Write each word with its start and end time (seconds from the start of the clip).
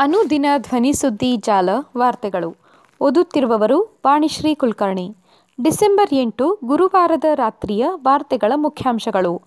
ಅನುದಿನ 0.00 0.46
ಧ್ವನಿ 0.56 0.92
ಸುದ್ದಿ 0.92 1.36
ಜಾಲ 1.36 1.68
ವಾರ್ತೆಗಳು. 1.96 2.56
ಓದುತ್ತಿರುವವರು 3.00 4.00
ವಾಣಿಶ್ರೀ 4.06 4.54
ಕುಲಕರ್ಣಿ. 4.54 5.16
ಡಿಸೆಂಬರ್ 5.62 6.08
ಎಂಟು 6.12 6.58
ಗುರುವಾರದ 6.64 7.24
ರಾತ್ರಿಯ 7.34 7.86
ವಾರ್ತೆಗಳ 7.90 8.52
ಮುಖ್ಯಾಂಶಗಳು. 8.54 9.42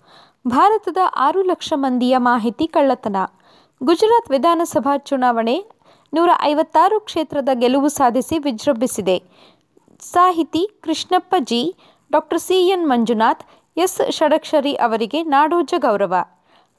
ಭಾರತದ 0.48 0.96
ಆರು 1.16 1.42
ಲಕ್ಷ 1.42 1.72
ಮಂದಿಯ 1.76 2.18
ಮಾಹಿತಿ 2.18 2.66
ಕಳ್ಳತನ. 2.66 3.16
ಗುಜರಾತ್ 3.82 4.30
ವಿಧಾನಸಭಾ 4.30 4.96
ಚುನಾವಣೆ 4.96 5.64
ನೂರ 6.14 6.30
ಐವತ್ತಾರು 6.42 7.00
ಕ್ಷೇತ್ರದ 7.00 7.48
ಗೆಲುವು 7.54 7.88
ಸಾಧಿಸಿ 7.88 8.38
ವಿಜೃಂಭಿಸಿದೆ. 8.38 9.22
ಸಾಹಿತಿ 10.00 10.80
Krishnappa 10.82 11.34
G 11.38 11.76
doctor 12.12 12.38
C 12.38 12.68
N 12.68 12.88
Manjunath, 12.88 13.42
S 13.76 14.12
Shadakshari 14.12 14.74
ಅವರಿಗೆ 14.74 15.22
ನಾಡೋಜ 15.22 15.74
ಗೌರವ. 15.78 16.14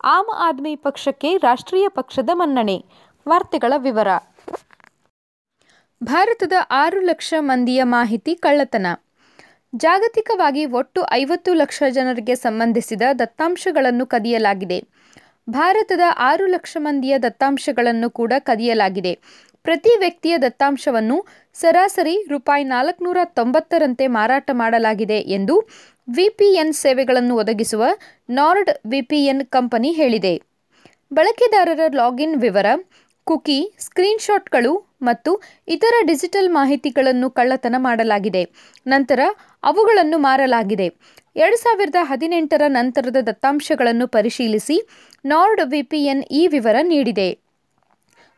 ಆಮ್ 0.03 0.29
ಆದ್ಮಿ 0.37 0.75
ಪಕ್ಷಕ್ಕೆ 0.75 1.37
ರಾಷ್ಟ್ರೀಯ 1.37 1.87
ಪಕ್ಷದ 1.87 2.29
ಮನ್ನಣೆ. 2.33 2.85
ವಾರ್ತೆಗಳ 3.27 3.73
ವಿವರ. 3.77 4.07
ಭಾರತದ 6.03 6.53
ಆರು 6.71 7.01
ಲಕ್ಷ 7.01 7.33
ಮಂದಿಯ 7.39 7.83
ಮಾಹಿತಿ 7.83 8.35
ಕಳ್ಳತನ. 8.35 8.87
ಜಾಗತಿಕವಾಗಿ 9.75 10.65
ಒಟ್ಟು 10.65 11.01
ಐವತ್ತು 11.11 11.53
ಲಕ್ಷ 11.53 11.83
ಜನರಿಗೆ 11.89 12.35
ಸಂಬಂಧಿಸಿದ 12.35 13.01
ದತ್ತಾಂಶಗಳನ್ನು 13.19 14.05
ಕದಿಯಲಾಗಿದೆ. 14.05 14.83
ಭಾರತದ 15.49 15.99
ಆರು 16.17 16.45
ಲಕ್ಷ 16.45 16.77
ಮಂದಿಯ 16.79 17.19
ದತ್ತಾಂಶಗಳನ್ನು 17.19 18.09
ಕೂಡ 18.09 18.33
ಕದಿಯಲಾಗಿದೆ. 18.39 19.19
ಪ್ರತಿ 19.63 19.99
ವ್ಯಕ್ತಿಯ 19.99 20.37
ದತ್ತಾಂಶವನ್ನು 20.37 21.25
ಸರಾಸರಿ 21.53 22.25
ರೂಪಾಯಿ 22.29 22.63
ನಾಲ್ಕುನೂರ 22.63 23.17
ತೊಂಬತ್ತರಂತೆ 23.23 24.07
ಮಾರಾಟ 24.07 24.51
ಮಾಡಲಾಗಿದೆ 24.53 25.17
ಎಂದು 25.17 25.69
ವಿಪಿಎನ್ 26.15 26.73
ಸೇವೆಗಳನ್ನು 26.73 27.35
ಒದಗಿಸುವ 27.35 27.85
ನಾರ್ಡ್ 28.29 28.69
ವಿಪಿಎನ್ 28.87 29.45
ಕಂಪನಿ 29.45 29.91
ಹೇಳಿದೆ. 29.91 30.41
ಬಳಕೆದಾರರ 31.13 31.79
ಲಾಗಿನ್ 31.95 32.41
ವಿವರ 32.41 32.65
ಕುಕಿ, 33.27 33.75
ಸ್ಕ್ರೀನ್ಶಾಟ್ಗಳು 33.79 34.73
ಮತ್ತು 35.01 35.41
ಇತರ 35.67 35.93
ಡಿಜಿಟಲ್ 36.05 36.49
ಮಾಹಿತಿಗಳನ್ನು 36.49 37.29
ಕಳ್ಳತನ 37.29 37.75
ಮಾಡಲಾಗಿದೆ. 37.77 38.43
ನಂತರ 38.87 39.19
ಅವುಗಳನ್ನು 39.63 40.17
ಮಾರಲಾಗಿದೆ. 40.17 40.87
ಎರಡು 41.35 41.57
ಸಾವಿರದ 41.57 41.95
ಹದಿನೆಂಟರ 42.01 42.61
ನಂತರದ 42.67 43.17
ದತ್ತಾಂಶಗಳನ್ನು 43.21 44.07
ಪರಿಶೀಲಿಸಿ 44.07 44.77
ನಾರ್ಡ್ 45.25 45.61
ವಿಪಿಎನ್ 45.65 46.23
ಈ 46.31 46.47
ವಿವರ 46.47 46.75
ನೀಡಿದೆ. 46.81 47.29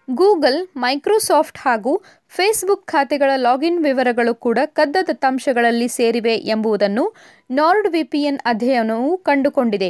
ಗೂಗಲ್, 0.10 0.68
ಮೈಕ್ರೋಸಾಫ್ಟ್ 0.78 1.58
ಹಾಗೂ 1.58 1.94
ಫೇಸ್ಬುಕ್ 2.30 2.86
ಖಾತೆಗಳ 2.88 3.32
ಲಾಗಿನ್ 3.36 3.84
ವಿವರಗಳು 3.84 4.36
ಕೂಡ 4.36 4.60
ಕದ್ದ 4.66 4.98
ದತ್ತಾಂಶಗಳಲ್ಲಿ 5.08 5.88
ಸೇರಿವೆ 5.88 6.36
ಎಂಬುದನ್ನು 6.36 7.16
ನಾರ್ಡ್ 7.52 7.88
ವಿಪಿಎನ್ 7.88 8.40
ಅಧ್ಯಯನವು 8.46 9.18
ಕಂಡುಕೊಂಡಿದೆ. 9.18 9.90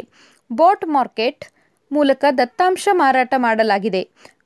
ಬೋಟ್ 0.51 0.85
ಮಾರ್ಕೆಟ್ 0.87 1.45
ಮೂಲಕ 1.91 2.25
ದತ್ತಾಂಶ 2.37 2.87
ಮಾರಾಟ 2.91 3.33
ಮಾಡಲಾಗಿದೆ. 3.37 4.01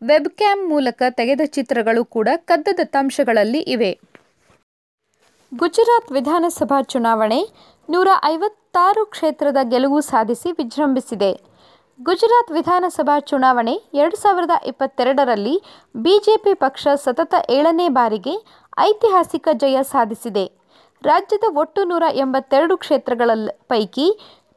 ವೆಬ್ಕ್ಯಾಮ್ 0.10 0.70
ಮೂಲಕ 0.70 1.02
ತೆಗೆದ 1.10 1.42
ಚಿತ್ರಗಳು 1.46 2.06
ಕೂಡ 2.06 2.30
ಕದ್ದ 2.36 2.68
ದತ್ತಾಂಶಗಳಲ್ಲಿ 2.78 3.60
ಇವೆ. 3.60 4.00
ಗುಜರಾತ್ 5.54 6.12
ವಿಧಾನಸಭಾ 6.12 6.82
ಚುನಾವಣೆ 6.82 7.40
ನೂರ 7.90 8.08
ಐವತ್ತಾರು 8.24 9.06
ಕ್ಷೇತ್ರದ 9.06 9.58
ಗೆಲುವು 9.64 10.02
ಸಾಧಿಸಿ 10.02 10.52
ವಿಜೃಂಭಿಸಿದೆ. 10.52 11.32
ಗುಜರಾತ್ 12.02 12.52
ವಿಧಾನಸಭಾ 12.52 13.20
ಚುನಾವಣೆ 13.20 13.76
ಎರಡು 13.94 14.16
ಸಾವಿರದ 14.16 14.52
ಇಪ್ಪತ್ತೆರಡರಲ್ಲಿ 14.66 15.56
ಬಿಜೆಪಿ 15.96 16.54
ಪಕ್ಷ 16.54 16.88
ಸತತ 16.96 17.36
ಏಳನೇ 17.50 17.90
ಬಾರಿಗೆ 17.90 18.36
ಐತಿಹಾಸಿಕ 18.80 19.48
ಜಯ 19.54 19.84
ಸಾಧಿಸಿದೆ. 19.84 20.46
ರಾಜ್ಯದ 21.04 21.44
ಒಟ್ಟು 21.58 21.84
ನೂರ 21.84 22.04
ಎಂಬತ್ತೆರಡು 22.14 22.78
ಕ್ಷೇತ್ರಗಳ 22.78 23.32
ಪೈಕಿ 23.68 24.10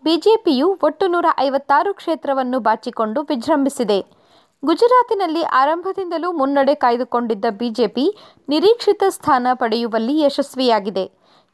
ಬಿಜೆಪಿಯು 0.04 0.78
ಒಟ್ಟು 0.82 1.06
ನೂರ 1.06 1.26
ಐವತ್ತಾರು 1.38 1.94
ಕ್ಷೇತ್ರವನ್ನು 1.94 2.60
ಬಾಚಿಕೊಂಡು 2.60 3.22
ವಿಜೃಂಭಿಸಿದೆ. 3.22 4.23
ಗುಜರಾತಿನಲ್ಲಿ 4.68 5.42
ಆರಂಭದಿಂದಲೂ 5.60 6.28
ಮುನ್ನಡೆ 6.32 6.74
ಕಾಯ್ದುಕೊಂಡಿದ್ದ 6.74 7.46
ಬಿಜೆಪಿ 7.60 8.04
ನಿರೀಕ್ಷಿತ 8.48 9.02
ಸ್ಥಾನ 9.08 9.46
ಪಡೆಯುವಲ್ಲಿ 9.52 10.14
ಯಶಸ್ವಿಯಾಗಿದೆ. 10.20 11.04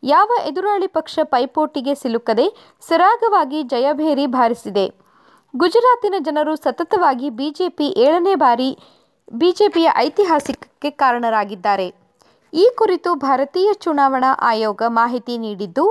ಯಾವ 0.03 0.31
ಎದುರಾಳಿ 0.49 0.89
ಪಕ್ಷ 0.99 1.19
ಪೈಪೋಟಿಗೆ 1.23 1.95
ಸಿಲುಕದೆ 2.03 2.47
ಸರಾಗವಾಗಿ 2.89 3.61
ಜಯಭೇರಿ 3.73 4.27
ಬಾರಿಸಿದೆ. 4.37 4.87
ಗುಜರಾತಿನ 5.55 6.15
ಜನರು 6.29 6.55
ಸತತವಾಗಿ 6.57 7.31
ಬಿಜೆಪಿ 7.31 7.89
ಏಳನೇ 8.07 8.35
ಬಾರಿ 8.35 8.71
ಬಿಜೆಪಿಯ 9.33 9.89
ಐತಿಹಾಸಿಕಕ್ಕೆ 9.97 10.91
ಕಾರಣರಾಗಿದ್ದಾರೆ. 11.03 11.89
ಈ 12.53 12.65
ಕುರಿತು 12.79 13.11
ಭಾರತೀಯ 13.27 13.71
ಚುನಾವಣಾ 13.85 14.31
ಆಯೋಗ 14.43 14.83
ಮಾಹಿತಿ 15.01 15.35
ನೀಡಿದ್ದು, 15.39 15.85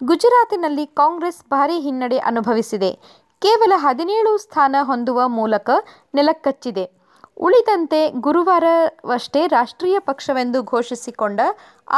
ಗುಜರಾತಿನಲ್ಲಿ 0.00 0.86
ಕಾಂಗ್ರೆಸ್ 1.00 1.42
ಭಾರೀ 1.50 1.76
ಹಿನ್ನಡೆ 1.80 2.18
ಅನುಭವಿಸಿದೆ. 2.30 2.90
ಕೇವಲ 3.44 3.72
ಹದಿನೇಳು 3.76 4.32
ಸ್ಥಾನ 4.38 4.76
ಹೊಂದುವ 4.80 5.20
ಮೂಲಕ 5.28 5.70
ನೆಲಕ್ಕಚ್ಚಿದೆ 6.14 6.84
ಉಳಿದಂತೆ 7.36 8.00
ಗುರುವಾರವಷ್ಟೇ 8.26 9.46
ರಾಷ್ಟ್ರೀಯ 9.46 9.96
ಪಕ್ಷವೆಂದು 9.98 10.62
ಘೋಷಿಸಿಕೊಂಡ 10.62 11.40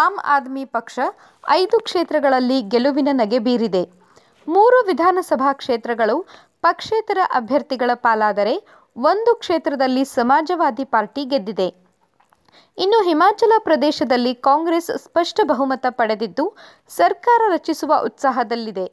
ಆಮ್ 0.04 0.18
ಆದ್ಮಿ 0.24 0.64
ಪಕ್ಷ 0.76 0.98
ಐದು 1.50 1.78
ಕ್ಷೇತ್ರಗಳಲ್ಲಿ 1.80 2.58
ಗೆಲುವಿನ 2.62 3.08
ನಗೆ 3.12 3.38
ಬೀರಿದೆ. 3.38 3.82
ಮೂರು 4.48 4.78
ವಿಧಾನಸಭಾ 4.86 5.52
ಕ್ಷೇತ್ರಗಳು 5.52 6.16
ಪಕ್ಷೇತರ 6.62 7.18
ಅಭ್ಯರ್ಥಿಗಳ 7.34 7.90
ಪಾಲಾದರೆ 8.06 8.54
ಒಂದು 8.96 9.34
ಕ್ಷೇತ್ರದಲ್ಲಿ 9.34 10.04
ಸಮಾಜವಾದಿ 10.18 10.84
ಪಾರ್ಟಿ 10.84 11.24
ಗೆದ್ದಿದೆ. 11.24 11.68
ಇನ್ನು 12.78 13.00
ಹಿಮಾಚಲ 13.02 13.52
ಪ್ರದೇಶದಲ್ಲಿ 13.58 14.34
ಕಾಂಗ್ರೆಸ್ 14.48 14.90
ಸ್ಪಷ್ಟ 14.98 15.40
ಬಹುಮತ 15.44 15.86
ಪಡೆದಿದ್ದು 15.90 16.44
ಸರ್ಕಾರ 16.98 17.40
ರಚಿಸುವ 17.54 17.92
ಉತ್ಸಾಹದಲ್ಲಿದೆ. 18.04 18.86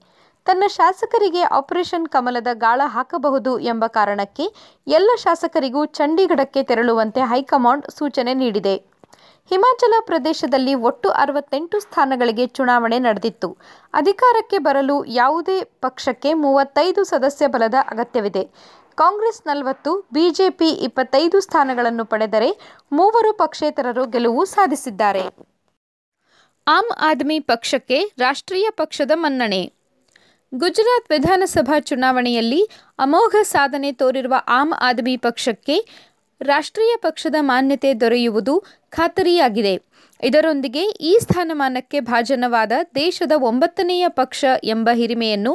ತನ್ನ 0.46 0.64
ಶಾಸಕರಿಗೆ 0.68 1.42
ಆಪರೇಷನ್ 1.42 2.08
ಕಮಲದ 2.08 2.48
ಗಾಳ 2.54 2.82
ಹಾಕಬಹುದು 2.86 3.60
ಎಂಬ 3.60 3.88
ಕಾರಣಕ್ಕೆ 3.88 4.46
ಎಲ್ಲ 4.88 5.12
ಶಾಸಕರಿಗೂ 5.18 5.86
ಚಂಡೀಗಢಕ್ಕೆ 5.86 6.64
ತೆರಳುವಂತೆ 6.64 7.22
ಹೈಕಮಾಂಡ್ 7.22 7.92
ಸೂಚನೆ 7.92 8.34
ನೀಡಿದೆ. 8.34 8.92
ಹಿಮಾಚಲ 9.50 9.94
ಪ್ರದೇಶದಲ್ಲಿ 10.06 10.74
ಒಟ್ಟು 10.74 11.10
ಅರವತ್ತೆಂಟು 11.10 11.80
ಸ್ಥಾನಗಳಿಗೆ 11.80 12.48
ಚುನಾವಣೆ 12.48 13.00
ನಡೆದಿತ್ತು. 13.00 13.58
ಅಧಿಕಾರಕ್ಕೆ 13.94 14.58
ಬರಲು 14.58 15.06
ಯಾವುದೇ 15.06 15.64
ಪಕ್ಷಕ್ಕೆ 15.64 16.34
ಮೂವತ್ತೈದು 16.34 17.04
ಸದಸ್ಯ 17.04 17.48
ಬಲದ 17.48 17.74
ಅಗತ್ಯವಿದೆ. 17.90 18.44
ಕಾಂಗ್ರೆಸ್ 18.96 19.48
ನಲವತ್ತು, 19.48 20.08
ಬಿಜೆಪಿ 20.14 20.70
ಇಪ್ಪತ್ತೈದು 20.70 21.40
ಸ್ಥಾನಗಳನ್ನು 21.40 22.06
ಪಡೆದರೆ 22.06 22.58
ಮೂವರು 22.92 23.34
ಪಕ್ಷೇತರರು 23.34 24.06
ಗೆಲುವು 24.06 24.46
ಸಾಧಿಸಿದ್ದಾರೆ. 24.46 25.24
ಆಮ್ 26.68 26.92
ಆದ್ಮಿ 27.00 27.40
ಪಕ್ಷಕ್ಕೆ 27.40 28.00
ರಾಷ್ಟ್ರೀಯ 28.18 28.70
ಪಕ್ಷದ 28.72 29.12
ಮನ್ನಣೆ. 29.16 29.81
ಗುಜರಾತ್ 30.54 31.12
ವಿಧಾನಸಭಾ 31.12 31.80
ಚುನಾವಣೆಯಲ್ಲಿ 31.80 32.60
ಅಮೋಘ 33.00 33.36
ಸಾಧನೆ 33.42 33.92
ತೋರಿರುವ 33.92 34.36
ಆಮ್ 34.48 34.74
ಆದ್ಮಿ 34.80 35.18
ಪಕ್ಷಕ್ಕೆ 35.18 35.76
ರಾಷ್ಟ್ರೀಯ 36.42 36.94
ಪಕ್ಷದ 36.98 37.36
ಮಾನ್ಯತೆ 37.40 37.94
ದೊರೆಯುವುದು 37.94 38.54
ಖಾತರಿಯಾಗಿದೆ. 38.90 39.74
ಇದರೊಂದಿಗೆ 40.24 40.84
ಈ 41.02 41.18
ಸ್ಥಾನಮಾನಕ್ಕೆ 41.22 42.00
ಭಾಜನವಾದ 42.00 42.72
ದೇಶದ 42.96 43.32
ಒಂಬತ್ತನೆಯ 43.42 44.06
ಪಕ್ಷ 44.10 44.46
ಎಂಬ 44.64 44.90
ಹಿರಿಮೆಯನ್ನು 44.94 45.54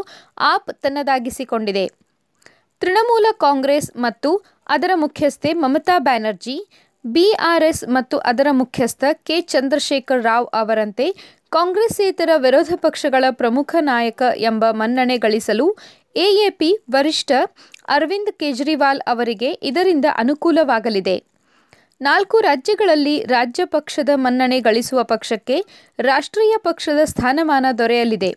ಆಪ್ 0.53 0.71
ತನ್ನದಾಗಿಸಿಕೊಂಡಿದೆ. 0.83 1.85
ತೃಣಮೂಲ 2.83 3.27
ಕಾಂಗ್ರೆಸ್ 3.39 3.91
ಮತ್ತು 3.97 4.31
ಅದರ 4.67 4.91
ಮುಖ್ಯಸ್ಥೆ 4.95 5.53
ಮಮತಾ 5.53 5.99
ಬ್ಯಾನರ್ಜಿ 5.99 6.57
ಬಿಆರ್ಎಸ್ 7.05 7.85
ಮತ್ತು 7.89 8.17
ಅದರ 8.19 8.49
ಮುಖ್ಯಸ್ಥ 8.53 9.05
ಕೆ 9.13 9.41
ಚಂದ್ರಶೇಖರ್ 9.41 10.23
ರಾವ್ 10.23 10.47
ಅವರಂತೆ 10.55 11.07
ಕಾಂಗ್ರೆಸ್ಸೇತರ 11.51 12.31
ವಿರೋಧ 12.37 12.73
ಪಕ್ಷಗಳ 12.77 13.25
ಪ್ರಮುಖ 13.31 13.77
ನಾಯಕ 13.81 14.23
ಎಂಬ 14.37 14.65
ಮನ್ನಣೆ 14.71 15.17
ಗಳಿಸಲು 15.17 15.77
ಎಎಪಿ 16.17 16.79
ವರಿಷ್ಠ 16.91 17.33
ಅರವಿಂದ್ 17.89 18.33
ಕೇಜ್ರಿವಾಲ್ 18.33 19.01
ಅವರಿಗೆ 19.01 19.51
ಇದರಿಂದ 19.63 20.05
ಅನುಕೂಲವಾಗಲಿದೆ. 20.15 21.25
ನಾಲ್ಕು 22.01 22.41
ರಾಜ್ಯಗಳಲ್ಲಿ 22.41 23.25
ರಾಜ್ಯ 23.25 23.65
ಪಕ್ಷದ 23.65 24.09
ಮನ್ನಣೆ 24.15 24.61
ಗಳಿಸುವ 24.61 25.03
ಪಕ್ಷಕ್ಕೆ 25.03 25.65
ರಾಷ್ಟ್ರೀಯ 25.99 26.55
ಪಕ್ಷದ 26.59 27.05
ಸ್ಥಾನಮಾನ 27.05 27.67
ದೊರೆಯಲಿದೆ. 27.79 28.37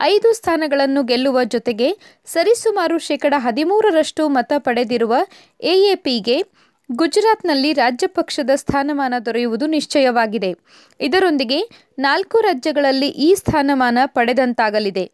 ಐದು 0.00 0.32
ಸ್ಥಾನಗಳನ್ನು 0.32 1.02
ಗೆಲ್ಲುವ 1.02 1.44
ಜೊತೆಗೆ 1.44 1.98
ಸರಿಸುಮಾರು 2.26 2.98
ಶೇಕಡ 2.98 3.34
ಹದಿಮೂರರಷ್ಟು 3.36 4.28
ಮತ 4.28 4.52
ಪಡೆದಿರುವ 4.58 5.16
ಎಎಪಿಗೆ 5.60 6.44
ಗುಜರಾತ್ನಲ್ಲಿ 6.92 7.72
ರಾಜ್ಯ 7.72 8.06
ಪಕ್ಷದ 8.06 8.50
ಸ್ಥಾನಮಾನ 8.54 9.14
ದೊರೆಯುವುದು 9.26 9.66
ನಿಶ್ಚಯವಾಗಿದೆ. 9.66 10.54
ಇದರೊಂದಿಗೆ 11.00 11.58
ನಾಲ್ಕು 11.98 12.40
ರಾಜ್ಯಗಳಲ್ಲಿ 12.40 13.08
ಈ 13.08 13.34
ಸ್ಥಾನಮಾನ 13.34 13.98
ಪಡೆದಂತಾಗಲಿದೆ. 14.06 15.12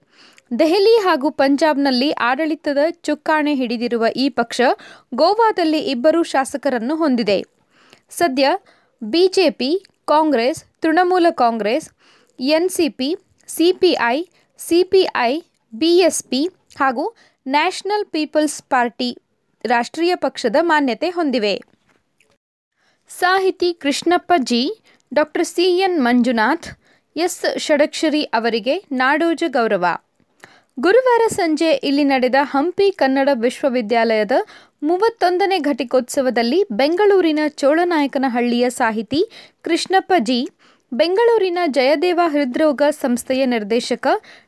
ದೆಹಲಿ 0.58 0.96
ಹಾಗೂ 0.96 1.30
ಪಂಜಾಬ್ನಲ್ಲಿ 1.30 2.10
ಆಡಳಿತದ 2.10 2.78
ಚುಕ್ಕಾಣೆ 2.90 3.54
ಹಿಡಿದಿರುವ 3.54 4.06
ಈ 4.16 4.28
ಪಕ್ಷ 4.28 4.60
ಗೋವಾದಲ್ಲಿ 5.14 5.78
ಇಬ್ಬರು 5.78 6.22
ಶಾಸಕರನ್ನು 6.22 6.96
ಹೊಂದಿದೆ. 6.96 7.42
ಸದ್ಯ 8.10 8.48
BJP, 9.02 9.84
Congress, 10.04 10.64
Trinamool 10.80 11.26
Congress, 11.30 11.90
NCP, 12.40 13.16
CPI 13.46 14.26
CPI, 14.58 15.42
BSP 15.74 16.48
ಹಾಗೂ 16.76 17.14
ನ್ಯಾಷನಲ್ 17.48 18.06
ಪೀಪಲ್ಸ್ 18.06 18.62
ಪಾರ್ಟಿ 18.62 19.18
ರಾಷ್ಟ್ರೀಯ 19.64 20.14
ಪಕ್ಷದ 20.14 20.56
ಮಾನ್ಯತೆ 20.60 21.08
ಹೊಂದಿವೆ. 21.10 21.52
ಸಾಹಿತಿ 23.10 23.68
Krishnappa 23.72 24.32
G 24.50 24.62
doctor 25.12 25.44
C 25.44 25.66
N 25.78 25.96
Manjunath, 26.00 26.66
S. 27.16 27.38
Shadakshari 27.58 28.22
ಅವರಿಗೆ 28.38 28.74
ನಾಡೋಜ 28.92 29.42
ಗೌರವ. 29.48 29.84
ಗುರುವಾರ 30.78 31.22
ಸಂಜೆ 31.28 31.70
ಇಲ್ಲಿ 31.88 32.04
ನಡೆದ 32.04 32.34
ಹಂಪಿ 32.42 32.90
ಕನ್ನಡ 32.90 33.28
ವಿಶ್ವವಿದ್ಯಾಲಯದ 33.34 34.36
ಮೂವತ್ತೊಂದನೇ 34.82 35.58
ಘಟಿಕೋತ್ಸವದಲ್ಲಿ 35.58 36.60
ಬೆಂಗಳೂರಿನ 36.72 37.38
ಚೋಳನಾಯಕನಹಳ್ಳಿಯ 37.60 38.70
ಸಾಹಿತಿ 38.70 39.20
ಕೃಷ್ಣಪ್ಪ 39.62 40.12
ಜಿ, 40.18 40.40
ಬೆಂಗಳೂರಿನ 40.92 41.58
ಜಯದೇವ 41.68 42.20
ಹೃದ್ರೋಗ 42.26 42.82
ಸಂಸ್ಥೆಯ 42.90 43.44
ನಿರ್ದೇಶಕ 43.46 44.06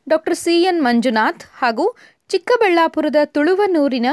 ಡಾಕ್ಟರ್ 0.09 0.35
ಸಿ 0.35 0.55
ಎನ್ 0.63 0.81
ಮಂಜುನಾಥ್ 0.81 1.43
ಹಾಗೂ 1.59 1.87
ಚಿಕ್ಕಬಳ್ಳಾಪುರದ 2.29 3.15
ತುಳುವನೂರಿನ 3.25 4.05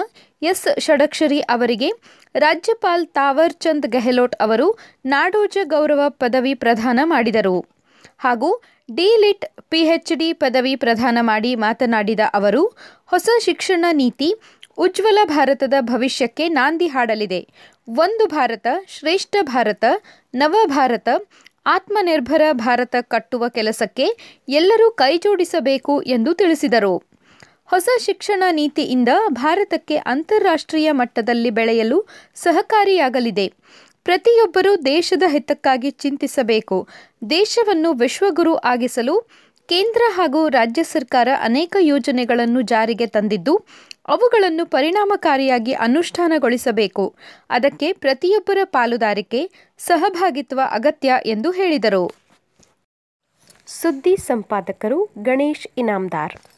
ಎಸ್. 0.42 0.80
ಷಡಕ್ಷರಿ 0.80 1.40
ಅವರಿಗೆ 1.40 1.92
ರಾಜ್ಯಪಾಲ್ 2.34 3.06
ತಾವರ್ 3.06 3.52
ಚಂದ್ 3.52 3.86
ಗೆಹ್ಲೋಟ್ 3.86 4.36
ಅವರು 4.40 4.78
ನಾಡೋಜ 5.06 5.58
ಗೌರವ 5.64 6.00
ಪದವಿ 6.08 6.54
ಪ್ರದಾನ 6.54 7.00
ಮಾಡಿದರು. 7.04 7.66
ಹಾಗೂ 8.18 8.62
ಡಿಲಿಟ್ 8.94 9.46
ಪಿಎಚ್ಡಿ 9.70 10.32
ಪದವಿ 10.32 10.76
ಪ್ರದಾನ 10.76 11.18
ಮಾಡಿ 11.20 11.54
ಮಾತನಾಡಿದ 11.54 12.20
ಅವರು, 12.34 12.76
ಹೊಸ 13.06 13.28
ಶಿಕ್ಷಣ 13.40 13.84
ನೀತಿ 13.92 14.34
ಉಜ್ವಲ 14.78 15.18
ಭಾರತದ 15.24 15.74
ಭವಿಷ್ಯಕ್ಕೆ 15.80 16.48
ನಾಂದಿ 16.48 16.86
ಹಾಡಲಿದೆ. 16.86 17.40
ಒಂದು 17.88 18.26
ಭಾರತ, 18.26 18.66
ಶ್ರೇಷ್ಠ 18.88 19.36
ಭಾರತ, 19.42 19.84
ನವ 20.34 20.56
ಭಾರತ, 20.66 21.08
ಆತ್ಮನಿರ್ಭರ 21.66 22.42
ಭಾರತ 22.52 22.96
ಕಟ್ಟುವ 23.00 23.48
ಕೆಲಸಕ್ಕೆ 23.48 24.06
ಎಲ್ಲರೂ 24.48 24.90
ಕೈಜೋಡಿಸಬೇಕು 24.90 26.02
ಎಂದು 26.02 26.34
ತಿಳಿಸಿದರು. 26.34 27.13
ಹೊಸ 27.66 27.88
ಶಿಕ್ಷಣ 27.98 28.42
ನೀತಿಯಿಂದ 28.50 29.08
ಭಾರತಕ್ಕೆ 29.28 29.96
ಅಂತಾರಾಷ್ಟ್ರೀಯ 29.96 30.92
ಮಟ್ಟದಲ್ಲಿ 30.92 31.50
ಬೆಳೆಯಲು 31.50 32.04
ಸಹಕಾರಿಯಾಗಲಿದೆ. 32.34 33.52
ಪ್ರತಿಯೊಬ್ಬರೂ 34.04 34.76
ದೇಶದ 34.76 35.22
ಹಿತಕ್ಕಾಗಿ 35.28 35.90
ಚಿಂತಿಸಬೇಕು. 35.90 36.88
ದೇಶವನ್ನು 37.30 37.92
ವಿಶ್ವಗುರು 37.92 38.56
ಆಗಿಸಲು 38.56 39.20
ಕೇಂದ್ರ 39.68 40.02
ಹಾಗೂ 40.08 40.48
ರಾಜ್ಯ 40.48 40.82
ಸರ್ಕಾರ 40.82 41.28
ಅನೇಕ 41.40 41.76
ಯೋಜನೆಗಳನ್ನು 41.80 42.60
ಜಾರಿಗೆ 42.60 43.06
ತಂದಿದ್ದು, 43.06 43.54
ಅವುಗಳನ್ನು 44.08 44.66
ಪರಿಣಾಮಕಾರಿಯಾಗಿ 44.66 45.72
ಅನುಷ್ಠಾನಗೊಳಿಸಬೇಕು. 45.72 47.14
ಅದಕ್ಕೆ 47.50 47.92
ಪ್ರತಿಯೊಬ್ಬರ 47.92 48.58
ಪಾಲುದಾರಿಕೆ, 48.64 49.50
ಸಹಭಾಗಿತ್ವ 49.78 50.60
ಅಗತ್ಯ 50.70 51.14
ಎಂದು 51.26 51.50
ಹೇಳಿದರು. 51.50 52.14
ಸುದ್ದಿ 53.66 54.16
ಸಂಪಾದಕರು 54.16 55.08
ಗಣೇಶ್ 55.22 55.68
ಇನಾಮ್ದಾರ್. 55.78 56.53